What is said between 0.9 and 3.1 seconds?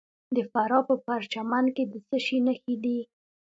پرچمن کې د څه شي نښې دي؟